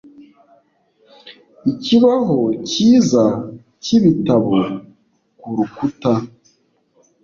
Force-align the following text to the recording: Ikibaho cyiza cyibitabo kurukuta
Ikibaho 1.71 2.37
cyiza 2.69 3.23
cyibitabo 3.83 4.55
kurukuta 5.39 6.11